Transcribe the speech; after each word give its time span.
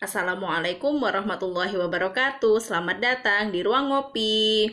Assalamualaikum 0.00 0.96
warahmatullahi 0.96 1.76
wabarakatuh. 1.76 2.56
Selamat 2.56 3.04
datang 3.04 3.52
di 3.52 3.60
Ruang 3.60 3.92
Ngopi. 3.92 4.64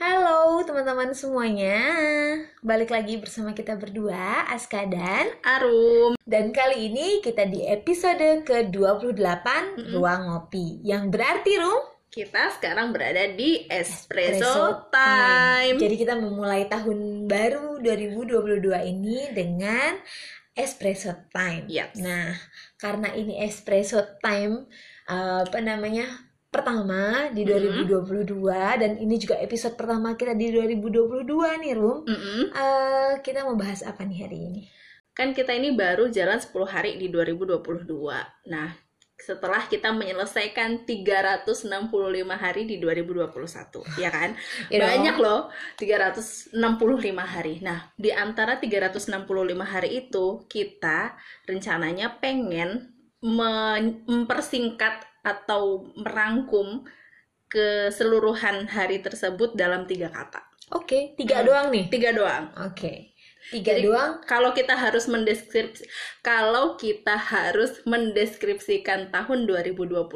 Halo 0.00 0.64
teman-teman 0.64 1.12
semuanya 1.12 1.84
Balik 2.64 2.88
lagi 2.88 3.20
bersama 3.20 3.52
kita 3.52 3.76
berdua 3.76 4.48
Aska 4.48 4.88
dan 4.88 5.36
Arum. 5.44 6.16
Dan 6.24 6.56
kali 6.56 6.88
ini 6.88 7.20
kita 7.20 7.44
di 7.44 7.68
episode 7.68 8.48
ke-28 8.48 9.20
Mm-mm. 9.20 10.00
Ruang 10.00 10.32
Ngopi 10.32 10.80
Yang 10.80 11.12
berarti 11.12 11.60
Rum 11.60 11.89
Kita 12.10 12.50
sekarang 12.58 12.90
berada 12.90 13.22
di 13.30 13.70
Espresso, 13.70 14.42
Espresso 14.42 14.90
Time. 14.90 15.78
Jadi 15.78 15.94
kita 15.94 16.18
memulai 16.18 16.66
tahun 16.66 17.30
baru 17.30 17.78
2022 17.78 18.66
ini 18.82 19.30
dengan 19.30 19.94
Espresso 20.50 21.14
Time 21.30 21.70
Yaps. 21.70 22.02
Nah 22.02 22.34
karena 22.82 23.14
ini 23.14 23.38
Espresso 23.46 24.02
Time 24.18 24.66
eh, 25.06 25.46
Apa 25.46 25.62
namanya 25.62 26.10
Pertama 26.50 27.30
di 27.30 27.46
Mm-mm. 27.46 27.86
2022 27.86 28.82
Dan 28.82 28.98
ini 28.98 29.14
juga 29.14 29.38
episode 29.38 29.78
pertama 29.78 30.18
kita 30.18 30.34
di 30.34 30.50
2022 30.50 31.22
nih 31.62 31.72
Rum 31.78 32.02
Mm-mm. 32.10 32.40
Eh, 32.50 33.12
kita 33.22 33.46
mau 33.46 33.54
bahas 33.54 33.86
apa 33.86 34.02
nih 34.02 34.26
hari 34.26 34.38
ini? 34.50 34.62
Kan 35.14 35.30
kita 35.30 35.54
ini 35.54 35.78
baru 35.78 36.10
jalan 36.10 36.42
10 36.42 36.50
hari 36.66 36.98
di 36.98 37.06
2022. 37.06 37.86
Nah, 38.50 38.89
setelah 39.20 39.68
kita 39.68 39.92
menyelesaikan 39.92 40.88
365 40.88 42.24
hari 42.34 42.64
di 42.64 42.80
2021, 42.80 43.84
ya 44.00 44.08
kan? 44.08 44.32
Ya 44.72 44.80
dong. 44.80 44.88
Banyak 44.88 45.16
loh, 45.20 45.40
365 45.76 46.56
hari. 47.28 47.60
Nah, 47.60 47.92
di 48.00 48.10
antara 48.10 48.56
365 48.56 49.64
hari 49.64 50.08
itu, 50.08 50.48
kita 50.48 51.14
rencananya 51.44 52.16
pengen 52.16 52.96
mempersingkat 53.20 55.04
atau 55.20 55.92
merangkum 56.00 56.88
keseluruhan 57.50 58.70
hari 58.72 59.04
tersebut 59.04 59.52
dalam 59.52 59.84
tiga 59.84 60.08
kata. 60.08 60.40
Oke, 60.70 61.18
tiga 61.18 61.42
Hmm. 61.42 61.46
doang 61.50 61.66
nih. 61.74 61.84
Tiga 61.90 62.14
doang. 62.14 62.54
Oke, 62.62 63.09
tiga 63.48 63.72
Jadi, 63.72 63.88
doang. 63.88 64.12
Kalau 64.28 64.52
kita 64.52 64.76
harus 64.76 65.08
mendeskripsi, 65.08 65.88
kalau 66.20 66.76
kita 66.76 67.16
harus 67.16 67.80
mendeskripsikan 67.88 69.08
tahun 69.08 69.48
2021 69.48 70.06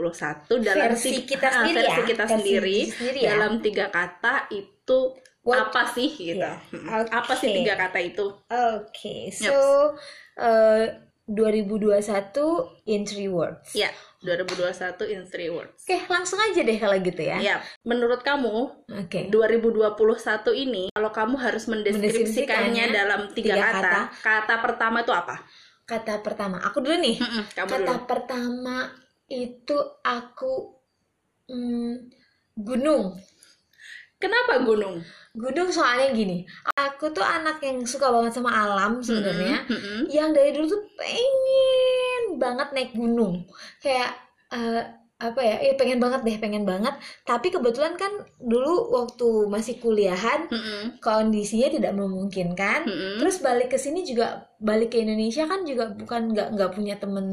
dalam 0.61 0.93
Versi 0.93 1.25
kita 1.25 1.49
ah, 1.49 1.55
sendiri 1.65 1.81
versi 1.81 2.01
ya, 2.01 2.05
kita 2.05 2.25
versi 2.29 2.35
sendiri, 2.37 2.79
sendiri 2.93 3.21
ya. 3.25 3.29
dalam 3.35 3.53
tiga 3.65 3.87
kata 3.89 4.35
itu 4.53 4.99
What- 5.45 5.73
apa 5.73 5.93
sih 5.93 6.09
gitu? 6.09 6.41
Iya, 6.41 6.57
Hmm. 6.73 6.89
Apa 7.13 7.33
sih 7.37 7.53
tiga 7.53 7.77
kata 7.77 8.01
itu? 8.01 8.27
Oke, 8.49 9.29
so 9.29 9.53
eh, 10.41 10.85
2021 11.29 12.01
in 12.85 13.05
three 13.05 13.29
words. 13.29 13.73
Ya, 13.73 13.89
2021 14.25 15.13
in 15.13 15.21
three 15.29 15.53
words. 15.53 15.85
Oke, 15.85 16.01
langsung 16.09 16.41
aja 16.41 16.65
deh 16.65 16.79
kalau 16.81 16.97
gitu 16.99 17.21
ya. 17.21 17.37
Ya, 17.39 17.57
menurut 17.85 18.25
kamu 18.25 18.73
Oke. 19.05 19.29
2021 19.29 20.65
ini 20.65 20.85
kalau 20.97 21.13
kamu 21.13 21.37
harus 21.37 21.69
mendeskripsikannya 21.69 22.85
dalam 22.89 23.21
tiga, 23.37 23.61
tiga 23.61 23.67
kata, 23.69 24.01
kata 24.25 24.55
pertama 24.65 25.05
itu 25.05 25.13
apa? 25.13 25.45
Kata 25.85 26.25
pertama, 26.25 26.65
aku 26.65 26.81
dulu 26.81 26.97
nih. 26.97 27.21
Mm-mm, 27.21 27.45
Kamu 27.53 27.69
Kata 27.69 27.93
dulu. 27.93 28.09
pertama 28.09 28.89
itu 29.29 29.77
aku 30.01 30.81
hmm, 31.53 32.09
gunung. 32.57 33.21
Kenapa 34.17 34.65
gunung? 34.65 35.05
Gunung 35.37 35.69
soalnya 35.69 36.17
gini, 36.17 36.49
aku 36.73 37.13
tuh 37.13 37.21
anak 37.21 37.61
yang 37.61 37.85
suka 37.85 38.09
banget 38.09 38.33
sama 38.41 38.49
alam 38.57 39.05
sebenarnya. 39.05 39.69
Mm-mm, 39.69 39.77
mm-mm. 39.77 40.01
yang 40.09 40.33
dari 40.33 40.57
dulu 40.57 40.73
tuh 40.73 40.83
pengen 40.97 42.04
banget 42.37 42.69
naik 42.75 42.91
gunung. 42.95 43.47
Kayak 43.83 44.11
eh, 44.53 44.83
apa 45.15 45.41
ya 45.41 45.57
ya 45.63 45.73
pengen 45.79 46.03
banget 46.03 46.21
deh 46.27 46.37
pengen 46.43 46.65
banget. 46.67 46.95
Tapi 47.25 47.49
kebetulan 47.49 47.95
kan 47.97 48.13
dulu 48.43 48.91
waktu 48.93 49.25
masih 49.49 49.79
kuliahan 49.81 50.51
Mm-mm, 50.51 50.99
kondisinya 51.01 51.69
tidak 51.71 51.93
memungkinkan. 51.95 52.81
Mm-mm. 52.85 53.17
terus 53.23 53.39
balik 53.41 53.71
ke 53.73 53.79
sini 53.79 54.03
juga 54.05 54.27
balik 54.61 54.93
ke 54.93 54.99
Indonesia 55.01 55.47
kan 55.47 55.63
juga 55.65 55.95
bukan 55.95 56.35
nggak 56.35 56.49
nggak 56.59 56.71
punya 56.77 56.95
temen. 56.99 57.27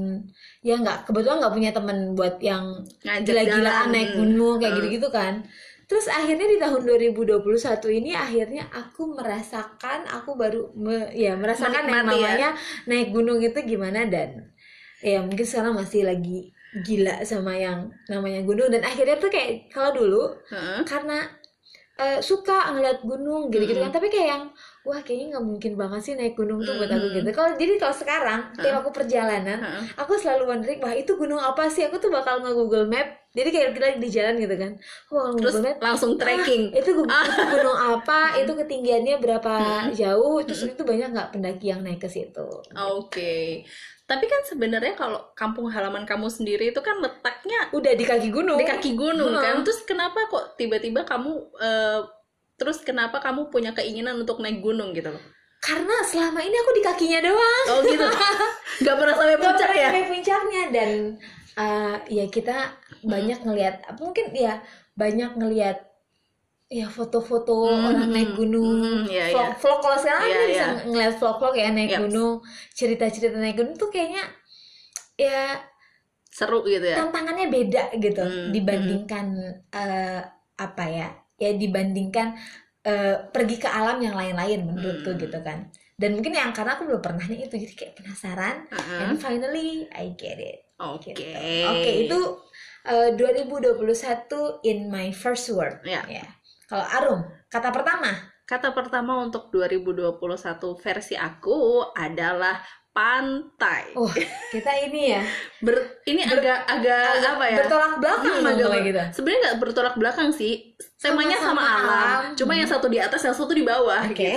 Ya 0.61 0.77
nggak 0.77 1.09
kebetulan 1.09 1.37
nggak 1.41 1.55
punya 1.57 1.71
temen 1.73 1.97
buat 2.15 2.35
yang 2.39 2.63
gila-gilaan 3.25 3.87
naik 3.91 4.09
gunung 4.15 4.61
kayak 4.61 4.71
Hmm. 4.71 4.79
gitu-gitu 4.79 5.09
kan. 5.11 5.33
Terus 5.89 6.07
akhirnya 6.07 6.47
di 6.47 6.55
tahun 6.55 6.81
2021 6.87 7.91
ini 7.91 8.15
akhirnya 8.15 8.63
aku 8.71 9.11
merasakan 9.11 10.07
aku 10.07 10.39
baru 10.39 10.71
me- 10.71 11.11
ya 11.11 11.35
merasakan 11.35 11.83
yang 11.83 12.07
Menikmati 12.07 12.15
ya. 12.15 12.31
namanya 12.31 12.49
naik 12.87 13.09
gunung 13.11 13.39
itu 13.43 13.59
gimana 13.67 14.07
dan 14.07 14.50
ya 15.01 15.19
mungkin 15.25 15.45
sekarang 15.45 15.73
masih 15.77 16.01
lagi 16.05 16.53
gila 16.85 17.25
sama 17.27 17.53
yang 17.57 17.91
namanya 18.07 18.41
gunung 18.47 18.71
dan 18.71 18.81
akhirnya 18.85 19.19
tuh 19.19 19.27
kayak 19.33 19.67
kalau 19.73 19.91
dulu 19.91 20.23
Heeh. 20.53 20.87
karena 20.87 21.27
eh, 21.99 22.19
suka 22.23 22.71
ngeliat 22.73 23.03
gunung 23.03 23.51
gitu-gitu 23.51 23.79
Mm-mm. 23.79 23.91
kan 23.91 23.93
tapi 23.97 24.07
kayak 24.13 24.27
yang 24.33 24.43
wah 24.81 24.97
kayaknya 24.99 25.37
nggak 25.37 25.45
mungkin 25.45 25.71
banget 25.77 26.01
sih 26.01 26.13
naik 26.17 26.33
gunung 26.33 26.61
tuh 26.61 26.73
buat 26.73 26.89
aku 26.89 27.07
gitu. 27.13 27.29
Kalau 27.29 27.53
jadi 27.53 27.73
kalau 27.77 27.93
sekarang 27.93 28.39
tiap 28.57 28.81
aku 28.81 28.89
perjalanan 28.89 29.59
aku 29.93 30.17
selalu 30.17 30.43
wondering 30.49 30.79
wah 30.81 30.93
itu 30.93 31.13
gunung 31.13 31.37
apa 31.37 31.69
sih? 31.69 31.85
Aku 31.85 32.01
tuh 32.01 32.09
bakal 32.09 32.41
nge 32.41 32.51
Google 32.51 32.89
Map 32.89 33.21
jadi 33.31 33.47
kayak 33.47 33.69
kita 33.71 33.87
di 33.95 34.09
jalan 34.11 34.35
gitu 34.37 34.55
kan. 34.59 34.71
Bakal 35.07 35.31
Terus 35.39 35.53
Google 35.53 35.63
Map 35.63 35.77
langsung 35.79 36.11
tracking. 36.19 36.63
"Ah, 36.73 36.79
itu, 36.81 36.91
gu- 36.91 37.07
itu 37.07 37.41
gunung 37.47 37.77
apa? 37.77 38.19
Itu 38.41 38.51
ketinggiannya 38.57 39.15
berapa 39.21 39.53
jauh? 39.93 40.37
Terus 40.43 40.61
itu 40.67 40.81
banyak 40.83 41.07
nggak 41.13 41.29
pendaki 41.31 41.65
yang 41.71 41.81
naik 41.85 42.01
ke 42.01 42.09
situ? 42.09 42.47
Oke. 42.75 43.63
Tapi 44.03 44.25
kan 44.27 44.43
sebenarnya 44.43 44.91
kalau 44.99 45.31
kampung 45.31 45.71
halaman 45.71 46.03
kamu 46.03 46.27
sendiri 46.27 46.75
itu 46.75 46.81
kan 46.83 46.99
letaknya 46.99 47.71
udah 47.71 47.93
di 47.95 48.03
kaki 48.03 48.27
gunung. 48.27 48.59
Di 48.59 48.67
kaki 48.67 48.91
gunung 48.99 49.31
Heeh. 49.31 49.43
kan. 49.45 49.55
Terus 49.63 49.87
kenapa 49.87 50.27
kok 50.27 50.59
tiba-tiba 50.59 51.07
kamu 51.07 51.31
eh, 51.55 52.01
terus 52.61 52.85
kenapa 52.85 53.17
kamu 53.17 53.49
punya 53.49 53.73
keinginan 53.73 54.21
untuk 54.21 54.37
naik 54.37 54.61
gunung 54.61 54.93
gitu 54.93 55.09
loh? 55.09 55.23
karena 55.59 55.93
selama 56.01 56.41
ini 56.41 56.53
aku 56.53 56.71
di 56.73 56.81
kakinya 56.81 57.19
doang 57.21 57.65
Oh 57.69 57.79
gitu. 57.81 58.01
Gak 58.85 58.95
pernah 58.97 59.13
sampai 59.13 59.37
puncak 59.37 59.69
ya? 59.71 59.89
sampai 59.89 60.05
puncaknya 60.09 60.63
dan 60.69 60.89
uh, 61.53 61.95
ya 62.09 62.25
kita 62.27 62.57
banyak 63.01 63.39
ngelihat 63.41 63.75
mungkin 63.97 64.25
ya 64.33 64.61
banyak 64.93 65.37
ngelihat 65.37 65.77
ya 66.65 66.87
foto-foto 66.87 67.53
Hmm, 67.67 67.93
orang 67.93 68.09
naik 68.09 68.31
gunung 68.33 69.05
hmm, 69.05 69.05
iya, 69.05 69.29
vlog 69.29 69.53
iya. 69.53 69.57
vlog 69.59 69.79
kalau 69.83 69.97
sekarang 69.99 70.21
Iya, 70.23 70.33
kan 70.33 70.47
bisa 70.49 70.65
iya. 70.65 70.69
ngeliat 70.87 71.13
vlog-vlog 71.19 71.53
ya 71.53 71.67
naik 71.69 71.91
Yaps. 71.91 72.01
gunung 72.07 72.33
cerita-cerita 72.73 73.37
naik 73.37 73.57
gunung 73.59 73.75
tuh 73.75 73.89
kayaknya 73.91 74.23
ya 75.13 75.61
Seru 76.31 76.63
gitu 76.63 76.87
ya. 76.87 76.95
tantangannya 76.97 77.51
beda 77.51 77.91
gitu 77.99 78.23
Hmm, 78.23 78.49
dibandingkan 78.49 79.25
eh, 79.69 80.21
apa 80.57 80.85
ya 80.89 81.09
ya 81.41 81.57
dibandingkan 81.57 82.37
eh, 82.81 83.17
pergi 83.33 83.57
ke 83.57 83.65
alam 83.65 83.97
yang 83.97 84.13
lain-lain 84.13 84.61
menurutku 84.61 85.11
Hmm. 85.13 85.21
gitu 85.21 85.39
kan 85.41 85.59
dan 85.97 86.17
mungkin 86.17 86.33
yang 86.33 86.49
karena 86.49 86.77
aku 86.77 86.85
belum 86.89 87.01
pernah 87.01 87.25
nih 87.25 87.45
itu 87.45 87.55
jadi 87.57 87.73
kayak 87.73 87.93
penasaran 87.97 88.55
Heeh. 88.69 88.99
and 89.05 89.17
finally 89.17 89.85
I 89.93 90.13
get 90.13 90.37
it 90.37 90.65
Oke. 90.77 91.13
gitu. 91.13 91.25
oke 91.65 91.91
itu 92.05 92.19
eh, 92.85 93.09
2021 93.17 94.65
in 94.65 94.89
my 94.89 95.09
first 95.13 95.49
word 95.49 95.81
Ya. 95.85 96.01
kalau 96.65 96.85
Arum 96.85 97.21
kata 97.49 97.73
pertama 97.73 98.29
Kata 98.41 98.75
pertama 98.75 99.15
untuk 99.23 99.47
2021 99.47 100.19
versi 100.75 101.15
aku 101.15 101.87
adalah 101.95 102.59
pantai. 102.91 103.95
wah 103.95 104.11
kita 104.51 104.71
ini 104.83 105.15
ya 105.15 105.23
Ber- 105.65 106.03
ini 106.03 106.21
agak 106.21 106.67
agak 106.67 107.23
apa 107.23 107.45
ya? 107.47 107.57
bertolak 107.63 107.93
belakang 108.03 108.35
Hmm, 108.37 108.51
agak- 108.51 108.83
gitu 108.83 109.01
Sebenarnya 109.15 109.39
nggak 109.47 109.57
bertolak 109.59 109.95
belakang 109.95 110.29
sih. 110.31 110.75
Temanya 110.99 111.37
sama, 111.39 111.61
Sama-sama 111.61 111.63
alam. 111.63 111.87
alam. 111.87 112.21
Cuma 112.35 112.51
yang 112.53 112.67
satu 112.67 112.87
di 112.87 112.99
atas, 112.99 113.21
yang 113.23 113.33
satu 113.33 113.55
di 113.55 113.63
bawah 113.63 114.03
oke 114.03 114.13
gitu. 114.13 114.27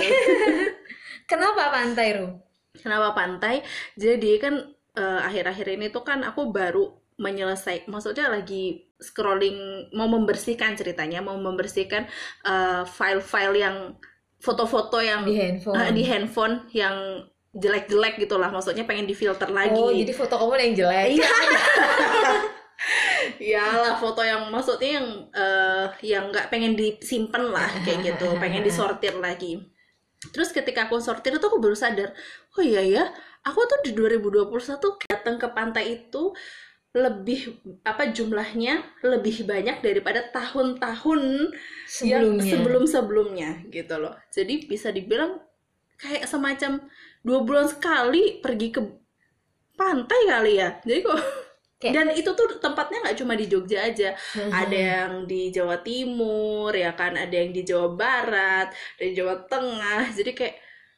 kenapa 1.29 1.69
pantai 1.69 2.07
Rum 2.15 2.31
Kenapa 2.75 3.15
pantai? 3.15 3.63
Jadi 3.95 4.35
kan 4.37 4.53
eh, 4.93 5.19
akhir-akhir 5.23 5.67
ini 5.75 5.87
tuh 5.89 6.03
kan 6.03 6.21
aku 6.21 6.51
baru 6.51 6.91
menyelesaikan, 7.15 7.87
maksudnya 7.87 8.27
lagi 8.27 8.91
scrolling, 8.99 9.87
mau 9.95 10.07
membersihkan 10.07 10.75
ceritanya, 10.75 11.23
mau 11.23 11.35
membersihkan 11.35 12.03
eh, 12.43 12.83
file-file 12.85 13.55
yang 13.57 13.75
foto-foto 14.37 14.99
yang 14.99 15.23
di 15.23 15.33
handphone 15.33 15.75
eh, 15.79 15.91
di 15.95 16.03
handphone 16.03 16.55
yang 16.71 16.95
jelek-jelek 17.55 18.19
gitulah, 18.19 18.51
maksudnya 18.51 18.83
pengen 18.83 19.07
difilter 19.07 19.47
lagi. 19.47 19.79
oh 19.79 19.89
jadi 19.89 20.11
foto 20.11 20.35
kamu 20.35 20.53
yang 20.59 20.75
jelek 20.75 21.07
Iya. 21.15 21.29
Iyalah 23.55 23.95
foto 23.97 24.21
yang 24.21 24.51
maksudnya 24.51 24.99
yang 24.99 25.07
eh, 25.31 25.87
yang 26.03 26.23
nggak 26.29 26.51
pengen 26.51 26.75
disimpan 26.75 27.47
lah 27.47 27.71
kayak 27.87 28.13
gitu, 28.13 28.27
pengen 28.37 28.61
disortir 28.61 29.15
lagi. 29.17 29.63
Terus 30.35 30.51
ketika 30.51 30.85
aku 30.85 30.99
sortir 30.99 31.31
itu 31.31 31.45
aku 31.45 31.57
baru 31.63 31.73
sadar, 31.73 32.11
oh 32.59 32.63
iya 32.63 32.83
ya, 32.83 33.03
aku 33.47 33.63
tuh 33.65 33.79
di 33.85 33.91
2021 33.95 34.51
datang 35.07 35.35
ke 35.39 35.47
pantai 35.55 36.03
itu 36.03 36.35
lebih 36.95 37.59
apa 37.83 38.07
jumlahnya 38.15 39.03
lebih 39.03 39.43
banyak 39.43 39.83
daripada 39.83 40.31
tahun-tahun 40.31 41.51
yang 42.07 42.23
sebelumnya 42.23 42.51
sebelum-sebelumnya 42.55 43.49
gitu 43.67 43.95
loh. 43.99 44.15
Jadi 44.31 44.63
bisa 44.63 44.95
dibilang 44.95 45.43
kayak 45.99 46.23
semacam 46.23 46.87
dua 47.25 47.41
bulan 47.41 47.65
sekali 47.65 48.37
pergi 48.37 48.67
ke 48.69 48.81
pantai 49.73 50.21
kali 50.29 50.53
ya. 50.61 50.69
Jadi 50.85 50.99
kok 51.01 51.19
Kayak- 51.75 51.93
dan 51.93 52.07
itu 52.15 52.29
tuh 52.31 52.47
tempatnya 52.63 53.03
nggak 53.03 53.17
cuma 53.19 53.33
di 53.35 53.45
Jogja 53.51 53.83
aja. 53.83 54.15
Ada 54.63 54.77
yang 54.77 55.13
di 55.27 55.51
Jawa 55.51 55.81
Timur 55.83 56.71
ya 56.71 56.95
kan? 56.95 57.17
Ada 57.17 57.35
yang 57.35 57.51
di 57.51 57.61
Jawa 57.67 57.89
Barat 57.91 58.71
di 58.95 59.11
Jawa 59.11 59.35
Tengah. 59.43 60.07
Jadi 60.15 60.31
kayak 60.31 60.55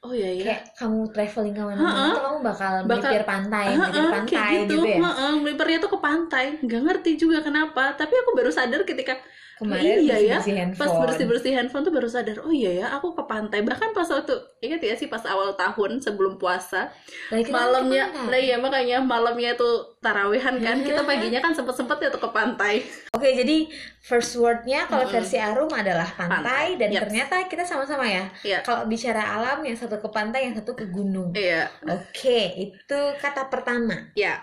oh 0.08 0.16
ya 0.16 0.30
ya 0.32 0.44
kayak 0.48 0.62
kamu 0.74 1.00
traveling 1.12 1.52
ke 1.52 1.62
mana-mana 1.62 2.16
tuh 2.16 2.24
kamu 2.24 2.40
bakal 2.40 2.74
Bakal- 2.80 2.88
melipir 2.88 3.24
pantai 3.28 3.66
melipir 3.76 3.92
Heeh, 4.00 4.14
pantai 4.16 4.32
kayak 4.32 4.62
gitu, 4.64 4.76
ya? 4.80 4.98
Heeh, 5.04 5.32
melipirnya 5.36 5.78
tuh 5.78 5.92
ke 5.92 6.00
pantai. 6.00 6.46
Nggak 6.64 6.82
ngerti 6.88 7.12
juga 7.20 7.38
kenapa. 7.44 7.84
Tapi 7.94 8.14
aku 8.16 8.32
baru 8.32 8.48
sadar 8.48 8.82
ketika 8.82 9.20
kemarin 9.58 10.06
Iya 10.06 10.16
ya, 10.22 10.38
bersih 10.38 10.54
handphone. 10.56 10.80
Pas 10.86 10.94
bersih 11.04 11.26
bersih 11.26 11.52
handphone 11.52 11.84
tuh 11.84 11.90
baru 11.90 12.06
sadar 12.06 12.38
oh 12.46 12.54
iya 12.54 12.72
ya 12.78 12.88
aku 12.94 13.12
ke 13.12 13.24
pantai. 13.26 13.66
Bahkan 13.66 13.90
pas 13.92 14.08
waktu 14.08 14.34
ingat 14.62 14.80
ya 14.80 14.94
sih 14.94 15.10
pas 15.10 15.26
awal 15.26 15.58
tahun 15.58 15.98
sebelum 16.00 16.38
puasa 16.38 16.88
kita 17.34 17.50
malamnya 17.50 18.06
lah 18.30 18.38
ya 18.38 18.62
makanya 18.62 19.02
malamnya 19.02 19.58
tuh 19.58 19.97
tarawehan 20.08 20.56
kan 20.64 20.78
kita 20.80 21.04
paginya 21.10 21.40
kan 21.44 21.52
sempet 21.52 21.76
sempet 21.76 21.98
ya 22.00 22.10
tuh 22.16 22.22
ke 22.24 22.30
pantai 22.32 22.76
Oke, 23.12 23.34
jadi 23.34 23.68
first 24.00 24.38
wordnya 24.38 24.86
kalau 24.88 25.04
Mm-mm. 25.10 25.16
versi 25.18 25.38
Arum 25.42 25.74
adalah 25.74 26.06
pantai, 26.16 26.38
Pantai, 26.38 26.66
dan 26.80 26.90
yep. 26.94 27.02
ternyata 27.10 27.36
kita 27.50 27.66
sama-sama 27.66 28.06
ya. 28.06 28.30
Iya. 28.46 28.58
Kalau 28.62 28.86
bicara 28.86 29.24
alam, 29.36 29.66
yang 29.66 29.74
satu 29.74 29.98
ke 29.98 30.10
pantai, 30.14 30.46
yang 30.48 30.56
satu 30.56 30.78
ke 30.78 30.86
gunung. 30.88 31.34
iya 31.34 31.66
Oke, 31.82 32.40
itu 32.56 33.00
kata 33.18 33.50
pertama. 33.50 34.14
ya 34.14 34.38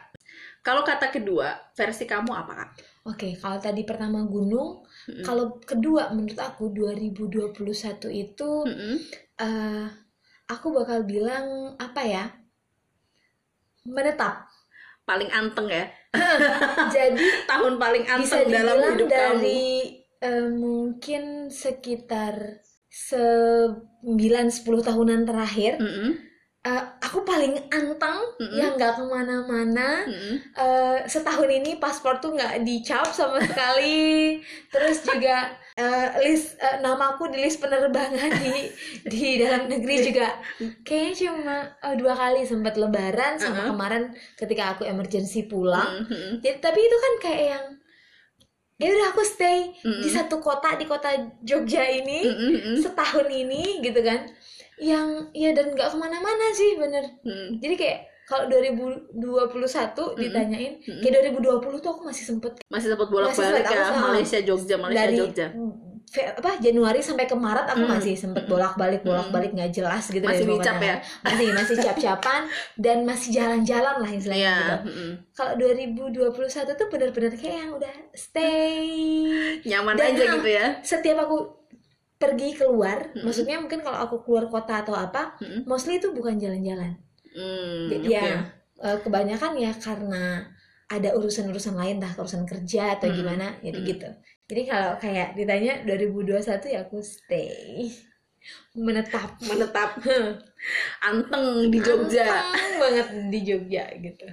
kalau 0.65 0.81
kata 0.81 1.13
kedua 1.13 1.49
versi 1.77 2.05
kamu 2.09 2.31
apa 2.33 2.53
kak 2.57 2.71
Oke, 3.05 3.37
kalau 3.37 3.61
tadi 3.61 3.85
pertama 3.85 4.25
gunung, 4.25 4.81
Mm-mm. 5.13 5.21
kalau 5.21 5.61
kedua 5.61 6.09
menurut 6.17 6.41
aku 6.41 6.73
2021 6.73 7.53
itu 8.09 8.51
Mm-mm. 8.65 8.97
eh 9.45 9.87
aku 10.49 10.67
bakal 10.73 11.05
bilang 11.05 11.77
apa 11.77 12.01
ya? 12.01 12.25
Menetap. 13.85 14.49
Paling 15.05 15.31
anteng 15.31 15.69
ya 15.69 15.85
Jadi 16.97 17.27
tahun 17.45 17.75
paling 17.77 18.05
anteng 18.07 18.47
dalam 18.49 18.77
hidup 18.95 19.09
kamu 19.09 19.13
dari 19.13 19.65
eh, 20.23 20.49
mungkin 20.49 21.51
sekitar 21.51 22.63
9-10 22.89 24.63
tahunan 24.63 25.27
terakhir 25.27 25.83
Mm-mm. 25.83 26.11
eh, 26.65 26.85
aku 27.03 27.27
paling 27.27 27.59
anteng 27.69 28.21
Mm-mm. 28.39 28.55
yang 28.55 28.79
nggak 28.79 28.95
ke 28.97 29.05
mana-mana 29.05 30.07
Mm-mm. 30.07 30.35
Eh, 30.55 30.99
setahun 31.11 31.51
ini 31.51 31.83
paspor 31.83 32.23
tuh 32.23 32.39
nggak 32.39 32.63
dicap 32.63 33.11
sama 33.11 33.43
sekali 33.43 34.39
terus 34.71 35.03
juga 35.03 35.51
eh, 35.75 36.09
list 36.23 36.55
eh, 36.59 36.77
namaku 36.81 37.31
di 37.35 37.39
list 37.43 37.59
penerbangan 37.63 38.31
di 38.43 38.55
di 39.05 39.25
dalam 39.43 39.67
negeri 39.67 39.97
juga 40.07 40.29
kayaknya 40.87 41.13
cuma 41.27 41.57
eh, 41.83 41.95
dua 41.99 42.15
kali 42.15 42.47
sempat 42.47 42.75
lebaran 42.79 43.35
sama 43.43 43.61
Uh-uh. 43.63 43.69
kemarin 43.75 44.05
ketika 44.39 44.77
aku 44.77 44.83
emergency 44.87 45.47
pulang 45.51 46.07
Mm-mm. 46.07 46.41
jadi 46.43 46.59
tapi 46.63 46.79
itu 46.79 46.97
kan 47.05 47.15
kayak 47.25 47.43
yang 47.57 47.67
ya 48.75 48.91
udah 48.91 49.07
aku 49.15 49.23
stay 49.23 49.71
Mm-mm. 49.83 50.03
di 50.03 50.09
satu 50.11 50.43
kota 50.43 50.75
di 50.75 50.87
kota 50.87 51.11
Jogja 51.43 51.83
ini 51.87 52.19
Mm-mm. 52.27 52.75
setahun 52.83 53.27
ini 53.31 53.79
gitu 53.83 54.01
kan 54.03 54.27
yang 54.79 55.31
ya 55.31 55.55
dan 55.55 55.71
nggak 55.71 55.91
ke 55.95 55.97
mana-mana 55.99 56.47
sih 56.51 56.75
bener 56.75 57.05
Mm. 57.23 57.63
jadi 57.63 57.75
kayak 57.79 58.01
kalau 58.25 58.49
2021 58.49 59.21
ditanyain 60.17 60.73
Mm-mm. 60.79 61.01
kayak 61.01 61.13
2020 61.31 61.45
tuh 61.79 61.91
aku 61.91 62.03
masih 62.03 62.25
sempet 62.27 62.53
masih 62.67 62.89
sempet, 62.89 63.09
ya 63.63 63.79
aku 63.85 63.93
sama. 63.93 64.07
Malaysia 64.11 64.39
Jogja 64.41 64.77
Malaysia 64.77 64.99
dari 64.99 65.17
Jogja 65.19 65.47
Fe- 66.07 66.31
apa 66.31 66.57
Januari 66.57 67.01
sampai 67.01 67.25
ke 67.25 67.35
Maret 67.35 67.67
aku 67.67 67.83
Mm. 67.83 67.91
masih 67.91 68.15
sempet 68.15 68.45
bolak-balik 68.45 69.03
bolak-balik 69.03 69.51
nggak 69.51 69.73
jelas 69.73 70.05
gitu 70.07 70.23
Masih 70.23 70.47
dicap 70.47 70.77
ya? 70.79 70.97
masih 71.23 71.47
masih 71.51 71.75
cap-capan 71.77 72.43
dan 72.77 73.03
masih 73.03 73.29
jalan-jalan 73.33 73.97
lah 73.99 74.11
istilahnya 74.11 74.39
Iya. 74.39 74.55
gitu 74.55 74.75
mm-mm. 74.87 75.11
kalau 75.33 75.53
2021 75.59 76.31
tuh 76.71 76.87
benar-benar 76.87 77.33
kayak 77.35 77.57
yang 77.59 77.73
udah 77.73 77.95
stay 78.15 78.87
nyaman 79.65 79.95
Dan, 79.95 80.13
aja 80.13 80.23
gitu 80.35 80.49
ya 80.51 80.67
setiap 80.81 81.19
aku 81.21 81.37
pergi 82.15 82.49
keluar 82.55 83.11
Mm-mm. 83.11 83.25
maksudnya 83.25 83.57
mungkin 83.59 83.81
kalau 83.81 83.99
aku 84.01 84.17
keluar 84.23 84.47
kota 84.47 84.81
atau 84.81 84.95
apa 84.95 85.35
Mm-mm. 85.39 85.65
mostly 85.65 85.97
itu 85.97 86.09
bukan 86.11 86.37
jalan-jalan 86.37 86.95
Hmm, 87.35 87.91
Jadi 87.91 88.07
oke. 88.09 88.15
ya 88.15 88.31
eh, 88.85 88.99
kebanyakan 89.03 89.53
ya 89.59 89.73
karena 89.75 90.47
ada 90.87 91.11
urusan-urusan 91.17 91.75
lain 91.75 91.97
dah 91.99 92.13
urusan 92.15 92.47
kerja 92.47 92.95
atau 92.95 93.11
Mm-mm. 93.11 93.19
gimana 93.19 93.47
jadi 93.59 93.79
Mm-mm. 93.79 93.91
gitu. 93.91 94.09
Jadi 94.45 94.63
kalau 94.69 94.93
kayak 95.01 95.29
ditanya 95.35 95.73
2021 95.89 96.75
ya 96.75 96.81
aku 96.85 97.01
stay. 97.01 97.89
Menetap. 98.77 99.41
Menetap. 99.41 99.97
Anteng 101.09 101.73
di 101.73 101.81
Jogja. 101.81 102.45
Anteng 102.45 102.75
banget 102.77 103.09
di 103.33 103.39
Jogja 103.41 103.85
gitu. 103.97 104.27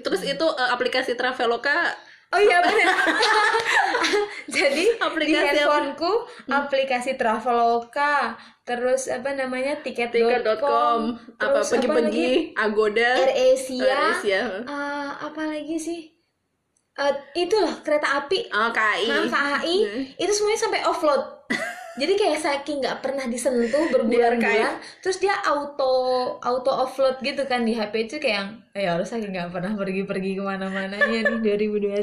Terus 0.00 0.20
itu 0.24 0.46
eh, 0.56 0.70
aplikasi 0.72 1.12
Traveloka 1.14 1.92
oh 2.28 2.40
iya 2.40 2.58
benar 2.60 2.94
jadi 4.56 4.84
di 4.84 5.00
aplikasi 5.00 5.36
apa? 5.36 5.48
handphoneku 5.48 6.12
aplikasi 6.48 7.10
Traveloka 7.16 8.36
terus 8.64 9.08
apa 9.08 9.32
namanya 9.32 9.80
tiket.com 9.80 10.28
tiket.com 10.28 11.00
apa 11.40 11.58
pergi-pergi 11.64 12.52
Agoda? 12.52 13.10
AirAsia 13.16 13.80
AirAsia 13.80 14.40
Eh, 14.60 15.10
apa 15.24 15.42
lagi 15.44 15.76
sih 15.78 16.00
Eh, 16.98 17.14
itu 17.38 17.54
loh 17.54 17.78
kereta 17.86 18.18
api 18.18 18.50
oh, 18.50 18.74
KAI 18.74 19.06
Nah, 19.06 19.30
KAI 19.30 19.76
Hmm. 19.86 20.02
itu 20.18 20.32
semuanya 20.34 20.58
sampai 20.58 20.82
offload. 20.82 21.22
Jadi 21.98 22.14
kayak 22.14 22.38
saking 22.38 22.78
nggak 22.78 23.02
pernah 23.02 23.26
disentuh 23.26 23.90
berbulan-bulan, 23.90 24.78
terus 25.02 25.18
dia 25.18 25.34
auto 25.42 25.90
auto 26.38 26.70
offload 26.70 27.18
gitu 27.20 27.42
kan 27.44 27.66
di 27.66 27.74
HP 27.74 28.06
itu 28.06 28.16
kayak 28.16 28.36
yang 28.38 28.48
ya 28.72 28.94
harus 28.94 29.10
saking 29.10 29.34
nggak 29.34 29.50
pernah 29.50 29.74
pergi-pergi 29.74 30.38
ke 30.38 30.42
mana-mana 30.42 30.94
ya 30.94 31.20
nih 31.26 31.42
2021. 31.42 31.98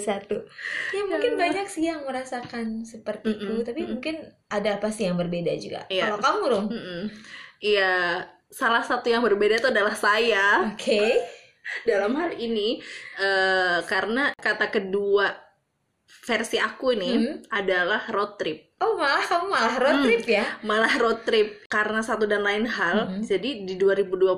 Ya 0.91 1.03
mungkin 1.07 1.31
Ya. 1.33 1.39
banyak 1.39 1.65
sih 1.65 1.87
yang 1.87 2.03
merasakan 2.03 2.83
seperti 2.83 3.39
itu, 3.39 3.47
Mm-mm, 3.47 3.63
tapi 3.63 3.81
mm-mm. 3.81 3.91
mungkin 3.97 4.15
ada 4.47 4.75
pasti 4.77 5.07
yang 5.07 5.15
berbeda 5.15 5.55
juga. 5.55 5.87
Iya. 5.87 6.11
Kalau 6.11 6.19
kamu 6.19 6.43
Rum, 6.51 6.65
Mm-mm. 6.69 7.01
Iya, 7.63 8.19
salah 8.51 8.83
satu 8.83 9.07
yang 9.07 9.23
berbeda 9.23 9.57
itu 9.57 9.71
adalah 9.71 9.95
saya 9.95 10.75
oke, 10.75 11.03
dalam 11.89 12.13
hal 12.13 12.35
ini 12.35 12.77
eh, 13.15 13.79
karena 13.87 14.35
kata 14.35 14.69
kedua 14.69 15.44
versi 16.25 16.57
aku 16.57 16.91
ini 16.91 17.11
Hmm. 17.13 17.35
adalah 17.49 18.09
road 18.09 18.35
trip. 18.35 18.59
oh 18.75 18.99
malah 18.99 19.23
kamu 19.23 19.45
malah 19.47 19.75
road 19.77 19.95
Hmm. 19.95 20.03
trip 20.03 20.25
ya? 20.27 20.45
Malah 20.61 20.93
road 20.95 21.19
trip 21.23 21.63
karena 21.65 22.01
satu 22.01 22.25
dan 22.25 22.43
lain 22.43 22.67
hal. 22.67 23.07
Mhm. 23.07 23.21
Jadi 23.23 23.49
di 23.63 23.73
2021 23.77 24.35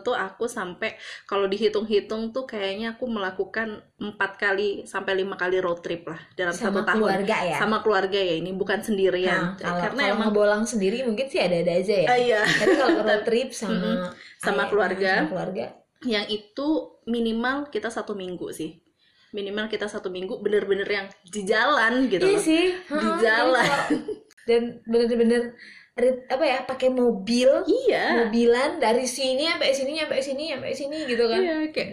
tuh 0.00 0.12
aku 0.12 0.44
sampai 0.46 0.98
kalau 1.22 1.46
dihitung-hitung 1.46 2.28
tuh 2.30 2.44
kayaknya 2.44 2.92
aku 2.92 3.06
melakukan 3.06 3.78
empat 3.96 4.30
kali 4.36 4.68
sampai 4.82 5.14
lima 5.14 5.36
kali 5.36 5.60
road 5.60 5.80
trip 5.80 6.02
lah 6.04 6.18
dalam 6.34 6.50
Sama 6.50 6.62
satu 6.74 6.80
tahun. 6.84 6.98
keluarga 6.98 7.36
ya? 7.46 7.56
Sama 7.56 7.78
keluarga 7.78 8.18
ya 8.18 8.34
ini 8.34 8.50
bukan 8.52 8.82
sendirian. 8.82 9.54
Nah, 9.54 9.56
kalau 9.56 9.78
karena 9.80 10.00
kalau 10.02 10.12
emang 10.12 10.28
ngebolang 10.28 10.62
sendiri 10.64 10.96
mungkin 11.02 11.26
sih 11.26 11.38
ada-ada 11.38 11.72
aja 11.72 11.94
ya. 11.96 12.06
Ah, 12.06 12.18
iya. 12.18 12.40
Tapi 12.42 12.74
kalau 12.74 12.90
road 13.06 13.22
trip 13.22 13.48
sama 13.52 14.10
Sama 14.36 14.56
ayah, 14.58 14.68
keluarga. 14.68 15.12
sama 15.16 15.30
keluarga. 15.30 15.66
yang 16.04 16.26
itu 16.26 16.68
minimal 17.06 17.66
kita 17.66 17.88
satu 17.88 18.12
minggu 18.12 18.50
sih 18.50 18.82
minimal 19.36 19.68
kita 19.68 19.84
satu 19.84 20.08
minggu 20.08 20.40
bener-bener 20.40 20.88
yang 20.88 21.06
di 21.22 21.44
jalan 21.44 22.08
gitu 22.08 22.24
Iya 22.24 22.32
loh. 22.32 22.40
sih, 22.40 22.64
Di 22.72 23.08
jalan. 23.20 23.60
kalau- 23.60 24.24
Dan 24.46 24.62
bener-bener 24.82 25.52
apa 26.26 26.44
ya 26.44 26.58
pakai 26.62 26.88
mobil, 26.88 27.48
iya 27.66 28.24
mobilan 28.24 28.76
dari 28.76 29.04
sini 29.04 29.44
sampai 29.44 29.72
sini 29.72 29.96
sampai 29.96 30.20
sini 30.20 30.44
sampai 30.50 30.70
sini 30.70 30.98
gitu 31.04 31.24
kan. 31.24 31.40
iya 31.40 31.56
kayak 31.68 31.92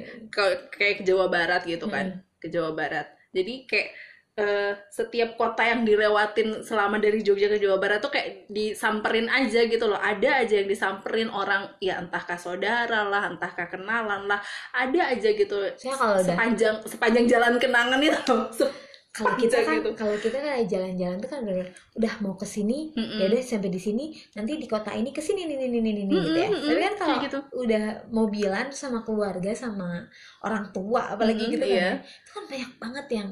kayak 0.70 0.94
ke 1.00 1.04
Jawa 1.04 1.28
Barat 1.28 1.64
gitu 1.64 1.88
kan 1.88 2.06
Hmm. 2.12 2.38
ke 2.38 2.48
Jawa 2.48 2.72
Barat 2.72 3.08
jadi 3.32 3.64
kayak 3.64 3.90
eh, 4.34 4.74
setiap 4.90 5.38
kota 5.38 5.62
yang 5.62 5.86
dilewatin 5.86 6.66
selama 6.66 6.98
dari 6.98 7.22
Jogja 7.22 7.48
ke 7.54 7.62
Jawa 7.62 7.78
Barat 7.78 8.00
tuh 8.02 8.10
kayak 8.10 8.50
disamperin 8.50 9.30
aja 9.30 9.60
gitu 9.70 9.86
loh 9.86 10.00
ada 10.02 10.42
aja 10.42 10.54
yang 10.62 10.70
disamperin 10.70 11.30
orang 11.30 11.70
ya 11.78 12.02
entahkah 12.02 12.38
saudara 12.42 13.06
lah 13.06 13.30
entahkah 13.30 13.70
kenalan 13.70 14.26
lah 14.26 14.42
ada 14.74 15.14
aja 15.14 15.30
gitu 15.38 15.56
Saya 15.78 15.94
kalau 15.98 16.18
udah 16.18 16.26
sepanjang 16.26 16.76
sepanjang 16.90 17.26
jalan 17.30 17.54
kenangan 17.62 18.02
itu 18.02 18.38
kalau 19.14 19.38
kita 19.38 19.62
sepanjang 19.62 19.66
kan 19.70 19.76
gitu. 19.78 19.90
kalau 19.94 20.18
kita 20.18 20.38
kan 20.42 20.54
jalan-jalan 20.66 21.18
tuh 21.22 21.30
kan 21.30 21.40
udah 21.46 21.68
udah 22.02 22.14
mau 22.26 22.34
ke 22.34 22.50
sini, 22.50 22.90
ya 23.14 23.30
udah 23.30 23.38
sampai 23.46 23.70
di 23.70 23.78
sini, 23.78 24.06
nanti 24.34 24.58
di 24.58 24.66
kota 24.66 24.90
ini 24.98 25.14
ke 25.14 25.22
sini 25.22 25.46
nih 25.46 25.58
nih 25.70 25.70
nih 25.70 25.94
nih 26.10 26.18
gitu 26.26 26.38
ya. 26.42 26.50
Tapi 26.66 26.80
kan 26.82 26.94
kalau 26.98 27.16
gitu. 27.22 27.38
udah 27.54 28.10
mobilan 28.10 28.74
sama 28.74 29.06
keluarga 29.06 29.54
sama 29.54 30.10
orang 30.42 30.74
tua 30.74 31.14
apalagi 31.14 31.46
Mm-mm, 31.46 31.54
gitu 31.54 31.66
kan. 31.70 31.78
iya. 31.78 31.90
ya, 32.02 32.02
Itu 32.26 32.30
kan 32.34 32.44
banyak 32.50 32.72
banget 32.82 33.06
yang 33.14 33.30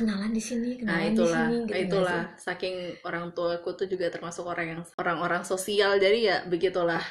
kenalan 0.00 0.32
di 0.32 0.42
sini, 0.42 0.68
Nah 0.88 0.98
kenalan 0.98 1.12
di 1.14 1.14
itulah, 1.14 1.46
sini 1.46 1.56
gitu 1.68 1.72
nah, 1.72 1.80
itulah. 1.84 2.22
sih? 2.24 2.42
saking 2.46 2.74
orang 3.08 3.24
tuaku 3.36 3.70
tuh 3.78 3.86
juga 3.92 4.06
termasuk 4.08 4.44
orang 4.48 4.66
yang 4.72 4.80
orang-orang 4.96 5.42
sosial. 5.44 6.00
Jadi 6.00 6.18
ya 6.28 6.36
begitulah. 6.48 7.04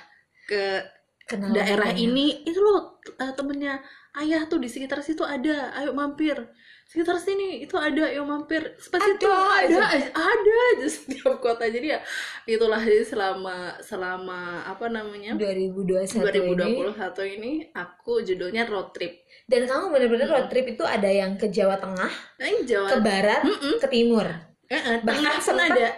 Ke 0.49 0.81
Kenal 1.29 1.53
daerah 1.53 1.93
ini 1.93 2.41
itu 2.49 2.57
loh 2.57 2.97
eh, 3.21 3.33
temennya. 3.37 3.85
Ayah 4.17 4.49
tuh 4.49 4.57
di 4.57 4.69
sekitar 4.73 5.05
situ 5.05 5.21
ada. 5.21 5.69
Ayo 5.77 5.93
mampir 5.93 6.37
sekitar 6.89 7.21
sini 7.21 7.61
itu 7.61 7.77
ada 7.77 8.09
ayo 8.09 8.25
mampir. 8.25 8.73
Seperti 8.75 9.15
itu 9.15 9.29
Ada. 9.29 9.61
ada 9.61 9.77
aja. 9.93 10.09
ada 10.09 10.53
aja 10.73 10.87
setiap 10.89 11.37
kota. 11.37 11.69
Jadi 11.69 11.93
ya 11.93 12.01
itulah. 12.43 12.81
Jadi 12.81 13.05
selama 13.05 13.77
selama 13.77 14.65
apa 14.65 14.89
namanya? 14.89 15.37
2021 15.37 16.09
ini 16.33 16.89
2021 16.89 17.35
ini 17.37 17.51
aku 17.71 18.25
judulnya 18.25 18.65
road 18.65 18.89
trip. 18.89 19.21
Dan 19.45 19.69
kamu 19.69 19.93
bener-bener 19.93 20.25
road 20.25 20.49
trip 20.49 20.65
itu 20.67 20.81
ada 20.81 21.05
yang 21.05 21.37
ke 21.37 21.45
Jawa 21.47 21.77
Tengah, 21.77 22.09
ini 22.39 22.65
Jawa 22.65 22.89
ke 22.89 22.97
Barat, 22.99 23.41
Mm-mm. 23.45 23.77
ke 23.77 23.87
Timur. 23.87 24.25
Eh, 24.65 24.73
eh, 24.73 24.97
Bahkan 25.01 25.33
sempet- 25.39 25.69
ada. 25.71 25.89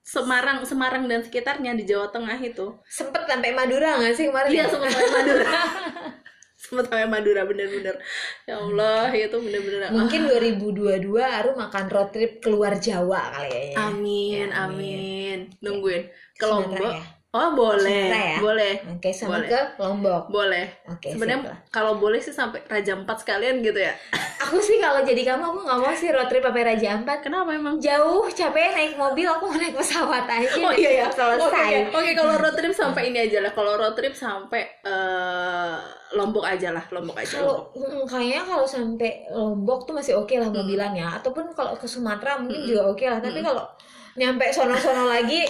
Semarang 0.00 0.64
Semarang 0.64 1.04
dan 1.06 1.22
sekitarnya 1.22 1.76
di 1.76 1.86
Jawa 1.86 2.10
Tengah 2.10 2.34
itu. 2.36 2.74
Sempet 2.84 3.22
sampai 3.22 3.54
Madura 3.54 3.94
nggak 3.94 4.14
sih 4.16 4.26
kemarin? 4.26 4.50
iya 4.50 4.66
sempat 4.66 4.90
sampai 4.90 5.10
Madura 5.12 5.54
sempat 6.60 6.92
sampai 6.92 7.08
Madura 7.08 7.48
bener-bener 7.48 7.96
ya 8.44 8.60
Allah 8.60 9.08
itu 9.16 9.32
bener-bener 9.32 9.88
ah, 9.88 9.92
Mungkin 9.96 10.28
2022 10.28 11.08
Aru 11.16 11.56
makan 11.56 11.84
road 11.88 12.12
trip 12.12 12.44
keluar 12.44 12.76
Jawa 12.76 13.32
kali 13.32 13.72
ya. 13.72 13.88
Amin, 13.88 14.48
Ya, 14.52 14.68
amin. 14.68 15.38
Nungguin 15.64 16.12
ke 16.36 16.44
Lombok. 16.44 16.92
ya? 16.92 17.00
Oh, 17.30 17.54
boleh. 17.54 18.10
Sumatera 18.10 18.22
ya? 18.26 18.38
Boleh. 18.42 18.74
Oke, 18.90 19.08
sama 19.14 19.38
Boleh. 19.38 19.46
ke 19.46 19.60
Lombok. 19.78 20.22
Boleh. 20.34 20.66
Oke, 20.90 21.14
Sebenarnya 21.14 21.38
sip 21.38 21.46
lah. 21.46 21.58
kalau 21.70 21.92
boleh 21.94 22.18
sih 22.18 22.34
sampai 22.34 22.58
Raja 22.66 22.98
Empat 22.98 23.22
sekalian 23.22 23.62
gitu 23.62 23.78
ya. 23.78 23.94
Aku 24.42 24.58
sih 24.58 24.82
kalau 24.82 25.06
jadi 25.06 25.22
kamu 25.22 25.44
aku 25.46 25.58
nggak 25.62 25.78
mau 25.78 25.94
sih 25.94 26.10
road 26.10 26.26
trip 26.26 26.42
sampai 26.42 26.66
Raja 26.66 26.98
Ampat. 26.98 27.22
Kenapa 27.22 27.54
emang? 27.54 27.78
Jauh, 27.78 28.26
capek 28.26 28.74
naik 28.74 28.98
mobil, 28.98 29.30
aku 29.30 29.46
mau 29.46 29.54
naik 29.54 29.78
pesawat 29.78 30.26
aja. 30.26 30.58
Oh 30.66 30.74
iya 30.74 31.04
ya. 31.04 31.06
Selesai. 31.06 31.86
Oke, 31.86 31.94
Oke, 31.94 32.10
kalau 32.18 32.34
road 32.34 32.56
trip 32.58 32.74
sampai 32.74 33.14
ini 33.14 33.22
aja 33.22 33.38
lah. 33.46 33.52
Kalau 33.54 33.78
road 33.78 33.94
trip 33.94 34.10
sampai 34.10 34.66
eh, 34.82 35.76
Lombok 36.10 36.42
aja 36.42 36.74
lah, 36.74 36.82
Lombok 36.90 37.14
aja. 37.14 37.38
Kalau 37.38 37.70
Lombok. 37.70 37.94
mm, 37.94 38.04
kayaknya 38.10 38.42
kalau 38.42 38.66
sampai 38.66 39.10
Lombok 39.30 39.86
tuh 39.86 39.94
masih 39.94 40.18
oke 40.18 40.34
lah 40.34 40.50
mobilan 40.50 40.98
ya. 40.98 41.14
Ataupun 41.14 41.46
kalau 41.54 41.78
ke 41.78 41.86
Sumatera 41.86 42.42
mungkin 42.42 42.66
juga 42.66 42.90
oke 42.90 43.06
lah. 43.06 43.22
Tapi 43.22 43.38
kalau 43.38 43.62
nyampe 44.18 44.50
sono-sono 44.50 45.06
lagi, 45.06 45.46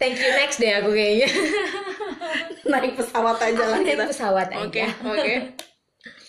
thank 0.00 0.16
you 0.16 0.30
next 0.32 0.56
deh 0.56 0.72
aku 0.72 0.90
kayaknya. 0.90 1.28
Naik 2.66 2.94
pesawat 2.94 3.36
aja 3.38 3.64
lah 3.66 3.78
naik 3.78 3.94
kita. 3.94 4.04
pesawat 4.06 4.48
aja. 4.48 4.64
Oke, 4.64 4.82
oke. 5.04 5.34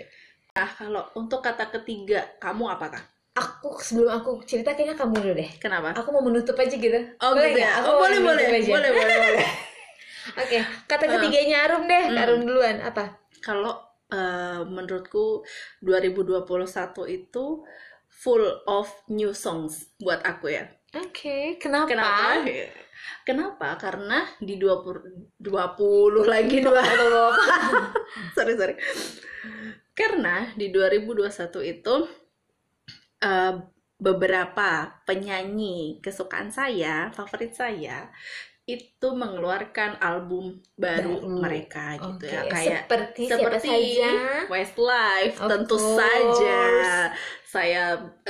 Nah, 0.53 0.69
kalau 0.69 1.05
untuk 1.15 1.41
kata 1.41 1.69
ketiga, 1.71 2.27
kamu 2.37 2.67
apakah? 2.67 3.05
Aku 3.37 3.77
sebelum 3.77 4.17
aku 4.17 4.41
cerita 4.43 4.73
kayaknya 4.73 4.97
kamu 4.97 5.15
dulu 5.21 5.35
deh. 5.37 5.51
Kenapa? 5.61 5.93
Aku 5.93 6.09
mau 6.09 6.25
menutup 6.25 6.57
aja 6.57 6.73
gitu. 6.73 6.97
Oh 7.21 7.37
Boleh 7.37 7.53
gitu 7.53 7.61
ya? 7.61 7.71
Aku 7.79 7.87
Oh 7.87 7.97
boleh 8.01 8.19
boleh 8.19 8.45
aja. 8.49 8.65
boleh 8.67 8.91
boleh 8.91 9.17
boleh. 9.21 9.49
Oke, 10.43 10.59
kata 10.89 11.05
Ah. 11.05 11.11
ketiganya 11.21 11.57
Arum 11.69 11.85
deh. 11.85 12.05
Hmm. 12.09 12.17
Arum 12.17 12.41
duluan 12.43 12.81
apa? 12.81 13.21
Kalau 13.45 13.77
eh, 14.13 14.61
menurutku 14.67 15.43
2021 15.83 16.47
itu 17.11 17.45
full 18.09 18.45
of 18.65 18.89
new 19.13 19.33
songs 19.37 19.93
buat 20.01 20.25
aku 20.25 20.55
ya. 20.55 20.65
Oke, 20.97 21.61
kenapa? 21.61 21.91
Kenapa? 21.91 22.41
Kenapa? 23.27 23.69
Karena 23.77 24.25
di 24.41 24.57
20 24.57 25.43
20 25.43 26.25
lagi 26.25 26.65
dua 26.65 26.81
sorry 28.37 28.55
sorry. 28.57 28.75
Karena 29.93 30.49
di 30.57 30.73
2021 30.73 31.73
itu 31.77 31.95
eh, 33.21 33.55
beberapa 33.97 35.01
penyanyi 35.09 36.01
kesukaan 36.05 36.53
saya, 36.53 37.13
favorit 37.13 37.53
saya 37.57 38.13
itu 38.67 39.09
mengeluarkan 39.15 40.03
album 40.03 40.59
baru 40.75 41.23
Baru. 41.23 41.39
mereka 41.39 41.95
gitu 42.03 42.27
ya 42.27 42.51
kayak 42.51 42.91
seperti, 42.91 43.31
seperti 43.31 43.69
saja 43.71 44.11
Westlife 44.51 45.39
Of 45.39 45.49
tentu 45.55 45.77
course. 45.79 46.03
saja 46.03 46.61
saya 47.47 47.85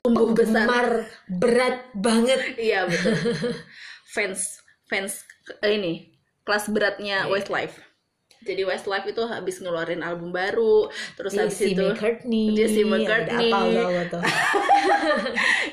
tumbuh 0.05 0.37
besar 0.37 0.69
penggemar 0.69 0.89
berat 1.41 1.77
banget. 1.97 2.41
iya 2.61 2.85
betul 2.85 3.17
fans 4.13 4.61
fans 4.93 5.25
eh, 5.65 5.73
ini 5.73 6.13
kelas 6.45 6.69
beratnya 6.69 7.25
Iya. 7.25 7.33
Westlife 7.33 7.81
jadi 8.45 8.63
Westlife 8.69 9.09
itu 9.09 9.25
habis 9.25 9.57
ngeluarin 9.59 10.05
album 10.05 10.37
baru 10.37 10.93
terus 11.17 11.33
habis 11.33 11.57
Jesse 11.57 11.73
itu 11.75 11.83
McCartney. 11.83 12.55
Jesse 12.55 12.83
McCartney. 12.87 13.51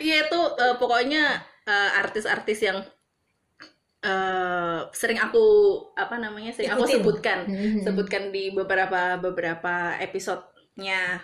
iya 0.07 0.15
itu 0.25 0.39
eh, 0.57 0.75
pokoknya 0.79 1.23
eh, 1.67 1.89
artis-artis 1.99 2.63
yang 2.63 2.79
eh, 4.03 4.79
sering 4.91 5.17
aku 5.17 5.45
apa 5.95 6.19
namanya 6.19 6.51
sering 6.51 6.75
aku 6.75 6.83
Ikutin. 6.83 6.95
sebutkan 6.99 7.39
Mhm. 7.47 7.79
sebutkan 7.81 8.23
di 8.35 8.51
beberapa 8.51 9.15
beberapa 9.17 9.95
episode-nya 9.97 11.23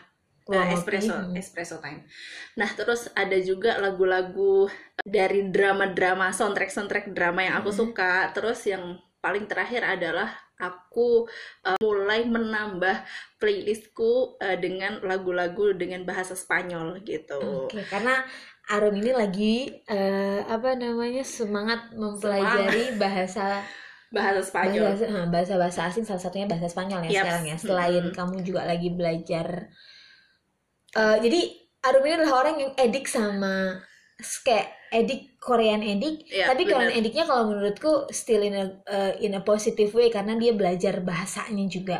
Wow, 0.49 0.65
eh, 0.65 0.73
espresso 0.73 1.13
oke. 1.13 1.37
espresso 1.37 1.77
time. 1.77 2.09
Nah 2.57 2.69
terus 2.73 3.05
ada 3.13 3.37
juga 3.37 3.77
lagu-lagu 3.77 4.65
dari 5.05 5.45
drama-drama 5.45 6.33
soundtrack 6.33 6.73
soundtrack 6.73 7.05
drama 7.13 7.45
yang 7.45 7.61
aku 7.61 7.69
Mhm. 7.69 7.77
suka. 7.77 8.33
Terus 8.33 8.65
yang 8.65 8.97
paling 9.21 9.45
terakhir 9.45 9.85
adalah 9.85 10.33
aku 10.57 11.29
eh, 11.63 11.77
mulai 11.79 12.25
menambah 12.25 13.05
playlistku 13.37 14.41
eh, 14.41 14.57
dengan 14.57 14.99
lagu-lagu 15.05 15.71
dengan 15.77 16.01
bahasa 16.03 16.33
Spanyol 16.33 16.99
gitu. 17.05 17.69
Oke, 17.69 17.85
karena 17.85 18.25
Arum 18.69 18.93
ini 19.01 19.11
lagi 19.21 19.53
eh, 19.89 20.39
apa 20.45 20.77
namanya 20.77 21.23
semangat 21.25 21.89
mempelajari 21.97 22.93
bahasa 23.01 23.65
Bahasa 24.09 24.41
Spanyol. 24.41 24.89
bahasa 24.89 25.05
bahasa 25.29 25.53
bahasa 25.61 25.79
asing 25.85 26.01
salah 26.01 26.17
satunya 26.21 26.49
bahasa 26.49 26.65
Spanyol 26.69 27.05
ya 27.05 27.09
Yaps. 27.09 27.17
sekarang 27.21 27.43
ya. 27.45 27.55
Selain 27.61 28.03
Mm-mm. 28.09 28.15
kamu 28.17 28.35
juga 28.41 28.61
lagi 28.65 28.89
belajar. 28.93 29.47
eh, 30.95 31.17
jadi 31.21 31.39
Arum 31.79 32.03
ini 32.03 32.13
adalah 32.17 32.33
orang 32.43 32.55
yang 32.59 32.71
edik 32.75 33.05
sama 33.07 33.79
kayak 34.43 34.67
edik 34.91 35.39
Korean 35.39 35.79
edik, 35.79 36.27
Iya, 36.27 36.51
tapi 36.51 36.67
benar. 36.67 36.75
Korean 36.75 36.93
ediknya 36.99 37.23
kalau 37.23 37.43
menurutku 37.47 37.91
still 38.11 38.43
in 38.43 38.51
a 38.53 38.65
eh, 38.85 39.13
in 39.23 39.31
a 39.31 39.41
positive 39.41 39.93
way 39.95 40.11
karena 40.11 40.35
dia 40.35 40.51
belajar 40.51 40.99
bahasanya 40.99 41.65
juga 41.71 41.97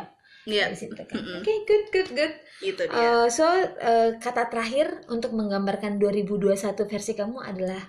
Iya, 0.48 0.72
di 0.72 0.76
situ 0.76 0.96
kan. 0.96 1.20
Mm-mm. 1.20 1.40
Oke, 1.44 1.52
good 1.68 1.84
good 1.92 2.08
good. 2.16 2.34
itu 2.60 2.82
dia. 2.84 2.92
Uh, 2.92 3.26
so 3.32 3.44
uh, 3.44 4.16
kata 4.20 4.52
terakhir 4.52 5.04
untuk 5.08 5.32
menggambarkan 5.32 5.96
2021 5.96 6.76
versi 6.84 7.12
kamu 7.16 7.40
adalah 7.40 7.80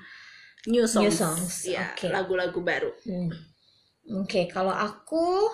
new 0.67 0.88
songs. 0.88 1.03
new 1.03 1.12
songs, 1.12 1.53
Iya, 1.67 1.91
oke. 1.91 2.08
lagu-lagu 2.08 2.60
baru. 2.63 2.91
hmm, 3.03 3.29
oke 4.24 4.48
kalau 4.48 4.72
aku 4.72 5.50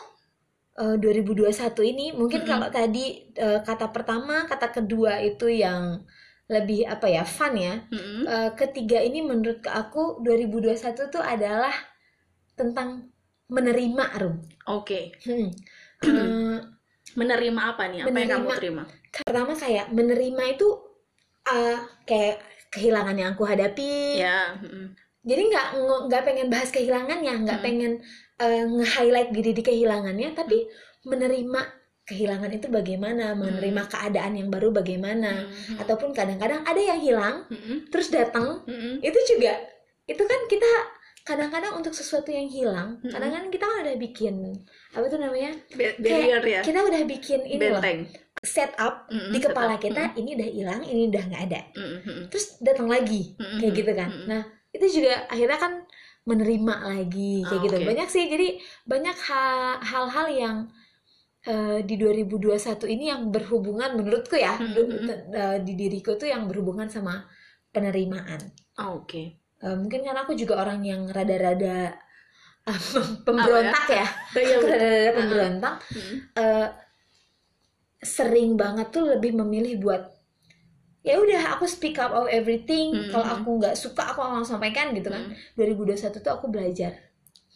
uh, 0.77 0.97
2021 1.01 1.49
ini 1.81 2.05
mungkin 2.13 2.45
Mm-mm. 2.45 2.51
kalau 2.51 2.67
tadi 2.69 3.33
uh, 3.41 3.65
kata 3.65 3.89
pertama 3.89 4.45
kata 4.45 4.69
kedua 4.69 5.17
itu 5.23 5.49
yang 5.49 6.05
lebih 6.47 6.87
apa 6.87 7.11
ya 7.11 7.23
fun 7.27 7.57
ya 7.59 7.81
Mm-mm. 7.91 8.23
Uh, 8.23 8.49
ketiga 8.55 9.01
ini 9.03 9.19
menurut 9.25 9.59
ke 9.65 9.69
aku 9.71 10.21
2021 10.23 11.11
tuh 11.11 11.23
adalah 11.23 11.73
tentang 12.55 13.11
menerima 13.47 14.05
Rum 14.21 14.35
Oke, 14.67 15.15
hmm. 15.23 15.49
Uh, 16.03 16.59
menerima 17.15 17.61
apa 17.61 17.83
nih? 17.87 17.99
Apa 18.03 18.17
yang 18.17 18.29
kamu 18.29 18.43
Menerima. 18.43 18.55
terima? 18.57 18.83
pertama 19.17 19.53
kayak 19.53 19.85
menerima 19.89 20.43
itu 20.53 20.67
uh, 21.45 21.77
kayak 22.03 22.37
kehilangan 22.69 23.15
yang 23.17 23.29
aku 23.33 23.43
hadapi 23.43 24.19
Ya, 24.19 24.53
jadi 25.23 25.41
nggak 25.47 25.67
nggak 26.05 26.23
pengen 26.23 26.47
bahas 26.47 26.69
kehilangannya 26.69 27.33
nggak 27.41 27.57
Hmm. 27.57 27.65
pengen 27.65 27.93
uh, 28.37 28.63
nge-highlight 28.69 29.33
diri 29.33 29.51
di 29.51 29.63
kehilangannya 29.65 30.37
tapi 30.37 30.69
menerima 31.01 31.61
kehilangan 32.05 32.51
itu 32.53 32.67
bagaimana 32.69 33.33
menerima 33.33 33.83
keadaan 33.89 34.37
yang 34.37 34.47
baru 34.47 34.71
bagaimana 34.71 35.43
Mm-mm. 35.43 35.81
ataupun 35.81 36.13
kadang-kadang 36.13 36.63
ada 36.63 36.79
yang 36.79 36.99
hilang 37.01 37.43
Mm-mm. 37.49 37.89
terus 37.89 38.07
datang 38.07 38.63
Mm-mm. 38.63 39.01
itu 39.01 39.19
juga 39.27 39.59
itu 40.05 40.21
kan 40.21 40.39
kita 40.47 40.71
kadang-kadang 41.27 41.75
untuk 41.75 41.91
sesuatu 41.91 42.31
yang 42.31 42.47
hilang 42.47 42.95
Mm-mm. 42.97 43.11
kadang-kadang 43.11 43.51
kita 43.51 43.65
kan 43.67 43.77
udah 43.83 43.97
bikin 43.99 44.35
apa 44.95 45.05
tuh 45.05 45.19
namanya 45.19 45.51
barrier 45.99 46.39
ya, 46.41 46.61
kita 46.63 46.79
udah 46.79 47.01
bikin 47.03 47.39
ini 47.43 47.59
loh 47.67 47.83
benteng. 47.83 47.99
set 48.39 48.71
up 48.79 49.11
Mm-mm, 49.11 49.35
di 49.35 49.39
kepala 49.43 49.75
tetap. 49.75 49.83
kita 49.83 50.03
ini 50.15 50.29
udah 50.33 50.49
hilang 50.49 50.81
ini 50.81 51.01
udah 51.11 51.23
nggak 51.27 51.43
ada 51.51 51.61
mm-mm. 51.75 52.19
terus 52.31 52.55
datang 52.59 52.87
lagi 52.87 53.35
Mm-mm, 53.35 53.59
kayak 53.59 53.73
gitu 53.75 53.91
kan 53.91 54.09
mm-mm. 54.09 54.25
nah 54.25 54.41
itu 54.71 54.85
juga 55.01 55.27
akhirnya 55.27 55.59
kan 55.59 55.73
menerima 56.23 56.75
lagi 56.85 57.43
kayak 57.43 57.59
Ah, 57.59 57.65
gitu 57.65 57.77
oke. 57.77 57.87
banyak 57.87 58.07
sih 58.07 58.23
jadi 58.27 58.47
banyak 58.83 59.17
ha- 59.27 59.79
hal-hal 59.81 60.27
yang 60.29 60.57
eh, 61.43 61.79
di 61.81 61.95
2021 61.95 62.83
ini 62.87 63.07
yang 63.07 63.31
berhubungan 63.31 63.95
menurutku 63.95 64.35
ya 64.35 64.59
mm-mm. 64.59 65.07
te- 65.07 65.23
eh, 65.31 65.57
di 65.63 65.73
diriku 65.73 66.15
tuh 66.15 66.27
yang 66.27 66.47
berhubungan 66.47 66.87
sama 66.87 67.23
penerimaan 67.71 68.39
Oh, 68.77 69.01
Oke. 69.01 69.46
Eh, 69.57 69.75
mungkin 69.75 70.05
karena 70.05 70.21
aku 70.21 70.37
juga 70.37 70.61
orang 70.61 70.85
yang 70.85 71.09
rada-rada 71.09 71.97
pemberontak 73.25 73.85
ya, 73.89 74.05
Iya, 74.35 74.55
aku 74.59 74.65
bener. 74.67 74.75
rada-rada 74.75 75.11
pemberontak. 75.15 75.75
Mm. 75.95 76.15
eh, 76.35 76.67
sering 77.97 78.53
banget 78.53 78.93
tuh 78.93 79.09
lebih 79.09 79.33
memilih 79.33 79.81
buat 79.81 80.03
ya 81.01 81.15
udah 81.17 81.55
aku 81.55 81.63
speak 81.65 81.97
up 81.97 82.11
of 82.11 82.27
everything. 82.27 82.91
Hmm. 82.91 83.09
kalau 83.15 83.27
aku 83.39 83.49
nggak 83.63 83.75
suka 83.79 84.11
aku 84.11 84.19
langsung 84.19 84.59
sampaikan 84.59 84.91
gitu 84.91 85.07
kan. 85.07 85.23
Hmm. 85.23 85.55
2021 85.55 86.19
tuh 86.19 86.31
aku 86.35 86.45
belajar 86.51 86.93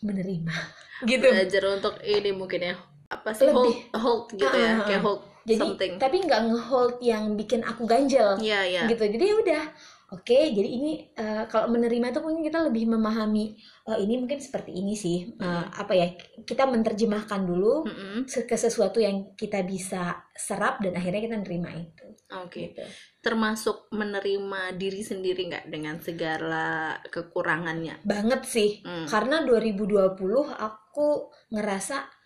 menerima. 0.01 0.55
Gitu. 1.01 1.25
Belajar 1.25 1.65
untuk 1.65 1.97
ini 2.05 2.29
mungkin 2.29 2.61
ya. 2.61 2.75
Apa 3.09 3.33
sih? 3.33 3.49
Hold 3.49 3.73
Lebih. 3.73 3.77
hold 3.97 4.23
gitu 4.37 4.53
ya. 4.53 4.69
Ah, 4.69 4.77
ah, 4.77 4.85
kayak 4.85 5.01
ah. 5.01 5.05
hold 5.09 5.21
jadi 5.41 5.57
something. 5.57 5.93
tapi 5.97 6.17
nggak 6.21 6.41
ngehold 6.45 6.93
yang 7.01 7.33
bikin 7.33 7.65
aku 7.65 7.89
ganjel. 7.89 8.37
Iya 8.37 8.61
iya. 8.69 8.81
Gitu. 8.85 9.01
Jadi 9.09 9.25
ya 9.25 9.35
udah 9.41 9.63
oke 10.11 10.37
jadi 10.51 10.67
ini 10.67 10.91
eh, 11.13 11.43
kalau 11.47 11.71
menerima 11.71 12.11
itu 12.11 12.19
mungkin 12.19 12.43
kita 12.43 12.59
lebih 12.67 12.83
memahami 12.85 13.55
oh 13.87 13.95
ini 13.95 14.19
mungkin 14.19 14.37
seperti 14.37 14.75
ini 14.75 14.93
sih 14.93 15.31
Eh, 15.33 15.45
Hmm. 15.47 15.71
apa 15.71 15.93
ya 15.95 16.07
kita 16.43 16.67
menerjemahkan 16.67 17.41
dulu 17.41 17.87
Mm-mm. 17.87 18.17
se- 18.27 18.43
ke 18.43 18.55
sesuatu 18.55 18.99
yang 18.99 19.31
kita 19.33 19.63
bisa 19.63 20.19
serap 20.35 20.83
dan 20.83 20.93
akhirnya 20.93 21.21
kita 21.23 21.37
nerima 21.39 21.71
itu 21.71 22.07
oke 22.29 22.51
gitu. 22.51 22.83
termasuk 23.21 23.87
menerima 23.91 24.75
diri 24.75 25.01
sendiri 25.01 25.47
nggak 25.47 25.65
dengan 25.69 25.95
segala 25.97 26.67
kekurangannya 27.07 28.03
banget 28.03 28.41
sih 28.45 28.69
Hmm. 28.83 29.07
karena 29.07 29.41
2020 29.41 30.11
aku 30.51 31.31
ngerasa 31.49 32.19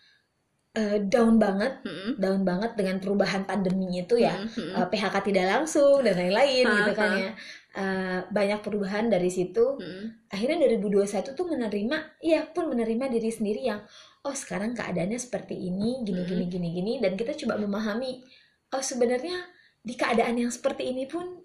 down 1.08 1.40
banget 1.40 1.80
Mm-mm. 1.88 2.20
down 2.20 2.44
banget 2.44 2.76
dengan 2.76 3.00
perubahan 3.00 3.48
pandemi 3.48 3.96
itu 3.96 4.20
ya 4.20 4.36
Mm-mm. 4.36 4.76
Eh, 4.76 4.86
PHK 4.86 5.24
tidak 5.24 5.48
langsung 5.48 6.04
dan 6.04 6.20
lain-lain 6.20 6.64
gitu 6.68 6.92
kan 6.92 7.10
ya 7.16 7.32
Eh, 7.76 8.20
banyak 8.32 8.64
perubahan 8.64 9.12
dari 9.12 9.28
situ 9.28 9.76
Mm-mm. 9.76 10.32
akhirnya 10.32 10.64
2021 10.64 11.36
tuh 11.36 11.44
menerima 11.44 12.24
iya 12.24 12.48
pun 12.48 12.72
menerima 12.72 13.12
diri 13.12 13.28
sendiri 13.28 13.68
yang 13.68 13.84
oh 14.24 14.32
sekarang 14.32 14.72
keadaannya 14.72 15.20
seperti 15.20 15.52
ini 15.60 16.00
gini 16.00 16.24
Hmm. 16.24 16.30
gini 16.32 16.44
gini 16.48 16.68
gini 16.72 16.92
dan 17.04 17.20
kita 17.20 17.36
coba 17.36 17.60
memahami 17.60 18.24
oh 18.72 18.80
sebenarnya 18.80 19.36
di 19.84 19.92
keadaan 19.92 20.40
yang 20.40 20.48
seperti 20.48 20.88
ini 20.88 21.04
pun 21.04 21.44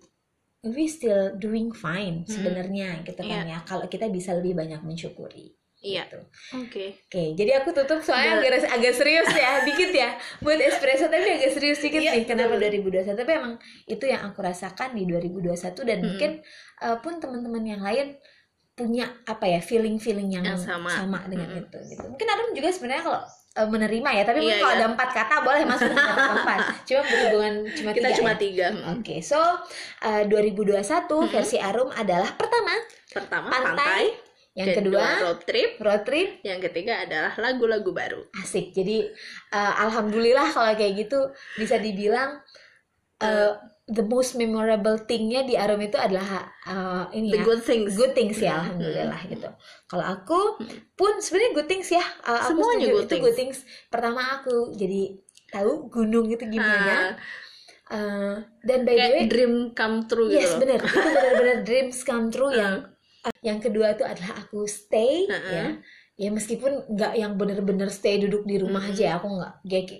we 0.71 0.87
still 0.87 1.35
doing 1.35 1.67
fine 1.75 2.23
Hmm. 2.23 2.31
sebenarnya 2.31 3.03
gitu 3.03 3.27
kan 3.27 3.51
ya 3.51 3.59
kalau 3.67 3.91
kita 3.91 4.07
bisa 4.07 4.31
lebih 4.31 4.55
banyak 4.55 4.79
mensyukuri 4.87 5.51
Iya. 5.81 6.05
gitu. 6.05 6.19
oke 6.61 6.85
Oke, 7.09 7.23
jadi 7.33 7.51
aku 7.57 7.73
tutup 7.73 7.99
soalnya 7.99 8.37
agak, 8.37 8.69
agak 8.69 8.93
serius 8.93 9.25
ya, 9.33 9.59
dikit 9.67 9.89
ya. 9.89 10.13
Buat 10.39 10.61
espresso 10.61 11.09
tapi 11.09 11.25
agak 11.27 11.51
serius 11.51 11.81
dikit 11.81 11.97
Iya, 11.99 12.21
nih. 12.21 12.23
Kenapa 12.23 12.53
betul. 12.53 12.93
2021? 13.01 13.17
Tapi 13.17 13.31
emang 13.33 13.53
itu 13.85 14.05
yang 14.05 14.21
aku 14.23 14.39
rasakan 14.39 14.93
di 14.93 15.03
2021 15.03 15.41
dan 15.81 15.97
Mm-mm. 15.97 16.05
mungkin 16.05 16.31
uh, 16.79 16.97
pun 17.01 17.17
teman-teman 17.17 17.63
yang 17.65 17.81
lain 17.81 18.13
punya 18.71 19.09
apa 19.25 19.45
ya 19.45 19.59
feeling-feeling 19.59 20.31
yang, 20.31 20.45
Yang 20.47 20.69
sama. 20.69 21.25
dengan 21.27 21.49
Mm-mm. 21.49 21.61
itu 21.65 21.77
gitu. 21.89 22.05
Mungkin 22.07 22.27
Arum 22.29 22.49
juga 22.53 22.69
sebenarnya 22.71 23.03
kalau 23.03 23.21
uh, 23.57 23.67
menerima 23.67 24.09
ya, 24.15 24.23
tapi 24.23 24.37
Iya, 24.41 24.57
kalau 24.57 24.71
iya. 24.71 24.79
ada 24.79 24.85
empat 24.87 25.09
kata 25.11 25.35
boleh 25.41 25.61
masuk 25.65 25.89
ke 25.89 25.97
kata 25.97 26.21
keempat. 26.23 26.59
Cuma 26.87 27.01
berhubungan 27.03 27.53
cuma 27.73 27.89
kita 27.91 28.07
tiga 28.07 28.17
cuma 28.17 28.31
ya. 28.31 28.37
tiga 28.37 28.67
Oke, 28.93 29.15
so 29.19 29.37
uh, 30.01 30.23
2021 30.29 30.77
Mm-mm. 30.77 31.25
versi 31.27 31.57
Arum 31.57 31.89
adalah 31.91 32.29
pertama 32.33 32.73
pertama 33.09 33.49
Pantai. 33.49 33.75
pantai, 33.75 34.03
yang 34.51 34.67
kedua 34.75 34.99
kedua 34.99 35.23
road 35.23 35.39
trip. 35.47 35.69
road 35.79 36.03
trip, 36.03 36.29
yang 36.43 36.59
ketiga 36.59 37.07
adalah 37.07 37.31
lagu-lagu 37.39 37.91
baru. 37.95 38.21
Asik. 38.35 38.75
Jadi 38.75 39.07
uh, 39.49 39.73
alhamdulillah 39.87 40.51
kalau 40.51 40.75
kayak 40.75 41.07
gitu 41.07 41.31
bisa 41.55 41.79
dibilang 41.79 42.43
uh, 43.23 43.55
the 43.87 44.03
most 44.03 44.35
memorable 44.35 44.99
thingnya 45.07 45.43
di 45.43 45.55
Arum 45.55 45.79
itu 45.79 45.95
adalah 45.95 46.47
uh, 46.67 47.03
ini 47.11 47.31
the 47.31 47.39
ya 47.39 47.43
good 47.47 47.61
things. 47.63 47.95
good 47.95 48.11
things 48.11 48.37
ya 48.39 48.59
Hmm. 48.59 48.75
alhamdulillah 48.75 49.21
gitu. 49.27 49.49
Kalau 49.87 50.05
aku 50.05 50.39
pun 50.95 51.13
sebenarnya 51.19 51.51
good 51.55 51.69
things 51.71 51.87
ya. 51.87 52.03
Uh, 52.23 52.39
aku 52.51 52.59
Semuanya 52.59 52.87
good 52.91 53.07
itu 53.07 53.15
good 53.19 53.35
things. 53.35 53.57
pertama 53.87 54.39
aku 54.39 54.75
jadi 54.75 55.15
tahu 55.47 55.87
gunung 55.87 56.27
itu 56.27 56.43
gimana. 56.43 57.15
Ah, 57.15 57.39
Uh, 57.91 58.39
dan 58.63 58.87
by 58.87 58.95
the 58.95 59.09
way 59.11 59.23
dream 59.27 59.75
come 59.75 60.07
true 60.07 60.31
yes 60.31 60.55
gitu 60.55 60.63
benar 60.63 60.79
itu 60.79 60.95
benar-benar 60.95 61.57
dreams 61.67 62.07
come 62.07 62.31
true 62.31 62.47
yang 62.47 62.87
uh, 62.87 62.90
yang 63.41 63.59
kedua 63.61 63.93
tuh 63.99 64.05
adalah 64.05 64.31
aku 64.45 64.65
stay 64.65 65.29
Heeh. 65.29 65.51
ya 65.57 65.65
ya 66.21 66.29
meskipun 66.29 66.85
nggak 66.93 67.13
yang 67.17 67.33
bener-bener 67.33 67.89
stay 67.89 68.21
duduk 68.21 68.45
di 68.45 68.61
rumah 68.61 68.85
Mm-mm. 68.85 68.93
aja 68.93 69.03
ya, 69.09 69.13
aku 69.17 69.27
nggak 69.41 69.53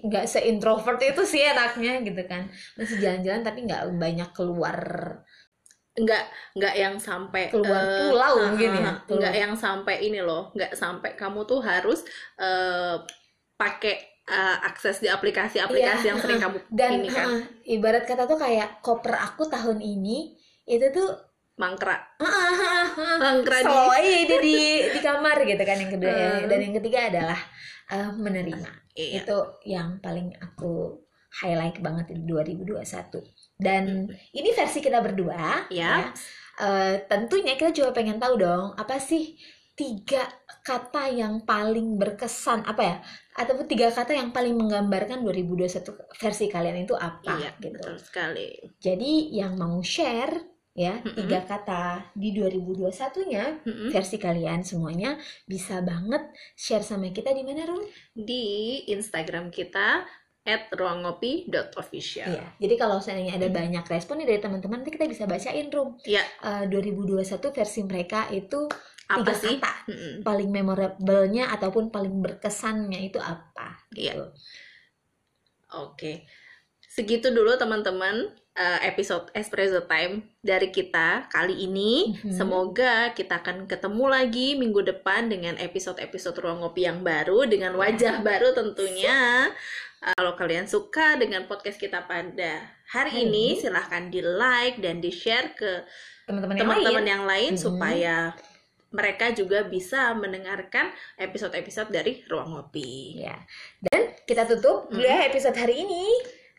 nggak 0.06 0.26
seintrovert 0.30 1.02
itu 1.02 1.22
sih 1.26 1.42
enaknya 1.42 1.92
gitu 2.06 2.22
kan. 2.30 2.44
Masih 2.78 2.98
jalan-jalan 3.02 3.42
tapi 3.42 3.60
nggak 3.66 3.84
banyak 3.98 4.30
keluar. 4.38 4.78
Nggak 5.92 6.24
nggak 6.56 6.74
yang 6.80 6.96
sampai 7.02 7.52
Keluar 7.52 7.84
eh, 7.84 7.98
pulau 8.00 8.34
ah, 8.40 8.48
mungkin 8.48 8.70
ya, 8.80 8.92
nggak 9.12 9.34
yang 9.36 9.54
sampai 9.60 9.96
ini 10.08 10.20
loh 10.24 10.54
nggak 10.56 10.72
sampai 10.78 11.12
kamu 11.20 11.44
tuh 11.44 11.60
harus 11.60 12.00
eh, 12.40 12.96
pakai 13.60 13.96
eh, 14.30 14.58
akses 14.70 15.04
di 15.04 15.10
aplikasi-aplikasi 15.12 16.06
Iya, 16.06 16.12
yang 16.16 16.20
sering 16.24 16.40
kamu 16.40 16.58
dan 16.72 16.92
ini 16.96 17.10
kan. 17.12 17.28
uh, 17.28 17.42
ibarat 17.68 18.04
kata 18.08 18.24
tuh 18.30 18.40
kayak 18.40 18.80
koper 18.86 19.14
aku 19.20 19.50
tahun 19.52 19.80
ini 19.84 20.38
itu 20.64 20.86
tuh 20.96 21.10
mangkrak 21.62 22.02
mangkrak 23.24 23.62
di 23.62 23.76
aja 23.78 24.14
itu 24.26 24.36
di 24.42 24.60
di 24.98 25.00
kamar 25.00 25.38
gitu 25.46 25.62
kan 25.62 25.78
yang 25.78 25.92
kedua. 25.94 26.10
Hmm. 26.10 26.50
dan 26.50 26.60
yang 26.66 26.76
ketiga 26.82 27.00
adalah 27.14 27.40
uh, 27.94 28.10
menerima 28.18 28.70
iya. 28.98 29.22
itu 29.22 29.38
yang 29.70 30.02
paling 30.02 30.34
aku 30.42 30.98
highlight 31.46 31.78
banget 31.80 32.18
di 32.18 32.26
2021 32.26 32.82
dan 33.62 34.10
ini 34.34 34.50
versi 34.52 34.82
kita 34.82 35.00
berdua 35.00 35.70
Ya. 35.72 36.12
Eh, 36.62 36.96
tentunya 37.10 37.58
kita 37.58 37.74
juga 37.74 37.90
pengen 37.96 38.22
tahu 38.22 38.38
dong 38.38 38.78
apa 38.78 39.02
sih 39.02 39.34
tiga 39.74 40.28
kata 40.62 41.10
yang 41.10 41.42
paling 41.42 41.98
berkesan 41.98 42.68
apa 42.70 42.82
ya 42.86 42.96
ataupun 43.34 43.66
tiga 43.66 43.90
kata 43.90 44.14
yang 44.14 44.30
paling 44.30 44.54
menggambarkan 44.54 45.26
2021 45.26 45.82
versi 46.22 46.46
kalian 46.52 46.86
itu 46.86 46.94
apa 46.94 47.40
iya 47.40 47.50
gitu 47.58 47.80
betul 47.82 47.98
sekali 47.98 48.62
jadi 48.78 49.12
yang 49.32 49.58
mau 49.58 49.80
share 49.82 50.51
ya 50.72 51.04
Mm-mm. 51.04 51.20
tiga 51.20 51.44
kata 51.44 52.16
di 52.16 52.32
2021-nya 52.32 53.68
Mm-mm. 53.68 53.90
versi 53.92 54.16
kalian 54.16 54.64
semuanya 54.64 55.20
bisa 55.44 55.84
banget 55.84 56.32
share 56.56 56.84
sama 56.84 57.12
kita 57.12 57.36
di 57.36 57.44
mana 57.44 57.68
Rum? 57.68 57.84
di 58.16 58.80
Instagram 58.88 59.52
kita 59.52 60.08
at 60.42 60.74
ruangopi.official 60.74 62.34
Iya. 62.34 62.46
Jadi 62.58 62.74
kalau 62.74 62.98
seandainya 62.98 63.38
ada 63.38 63.46
banyak 63.54 63.86
respon 63.86 64.26
nih 64.26 64.28
dari 64.34 64.40
teman-teman 64.42 64.82
nanti 64.82 64.90
kita 64.90 65.06
bisa 65.06 65.30
bacain 65.30 65.70
Rum. 65.70 66.02
Iya. 66.02 66.26
Eh, 66.42 66.66
2021 66.66 67.54
versi 67.54 67.82
mereka 67.86 68.26
itu 68.34 68.66
apa 69.12 69.22
tiga 69.22 69.34
sih 69.38 69.56
kata 69.62 69.74
Mm-mm. 69.92 70.14
paling 70.26 70.50
memorable-nya 70.50 71.54
ataupun 71.54 71.94
paling 71.94 72.26
berkesannya 72.26 73.06
itu 73.06 73.22
apa? 73.22 73.86
Iya. 73.94 74.18
Gitu. 74.18 74.26
Oke, 75.78 76.26
segitu 76.84 77.32
dulu 77.32 77.56
teman-teman 77.56 78.34
eh, 78.62 78.80
episode 78.86 79.34
Espresso 79.34 79.82
Time 79.84 80.22
dari 80.40 80.70
kita 80.70 81.26
kali 81.28 81.66
ini. 81.66 82.14
Mhm. 82.22 82.30
Semoga 82.30 83.10
kita 83.12 83.42
akan 83.42 83.66
ketemu 83.66 84.06
lagi 84.06 84.54
minggu 84.54 84.86
depan 84.86 85.28
dengan 85.28 85.58
episode-episode 85.58 86.38
Ruang 86.38 86.62
Ngopi 86.62 86.86
yang 86.86 87.02
baru 87.02 87.50
dengan 87.50 87.74
wajah 87.74 88.22
baru 88.22 88.54
tentunya. 88.54 89.50
Eh, 90.02 90.14
kalau 90.14 90.34
kalian 90.34 90.66
suka 90.66 91.18
dengan 91.18 91.46
podcast 91.46 91.78
kita 91.78 92.06
pada 92.06 92.62
hari 92.86 93.10
Hari 93.12 93.26
ini, 93.26 93.58
silahkan 93.58 94.10
di 94.10 94.22
like 94.22 94.78
dan 94.78 95.02
di 95.02 95.10
share 95.10 95.54
ke 95.54 95.82
Teman-teman 96.30 96.58
yang 96.58 96.70
lain. 96.70 97.06
yang 97.08 97.24
lain 97.26 97.52
Mhm. 97.58 97.62
supaya 97.62 98.18
mereka 98.92 99.32
juga 99.32 99.64
bisa 99.64 100.12
mendengarkan 100.14 100.92
episode-episode 101.16 101.90
dari 101.90 102.22
Ruang 102.28 102.52
Ngopi. 102.52 103.24
Ya. 103.24 103.40
Dan 103.80 104.12
kita 104.28 104.44
tutup 104.44 104.92
dulu 104.92 105.00
ya 105.02 105.24
episode 105.26 105.56
hari 105.56 105.82
ini. 105.82 106.06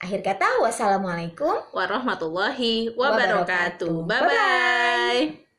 Akhir 0.02 0.18
kata, 0.26 0.58
wassalamualaikum. 0.66 1.62
warahmatullahi 1.70 2.90
Wabarakatuh. 2.98 3.86
wabarakatuh. 3.86 3.94
Bye 4.10 4.22
bye. 4.26 5.51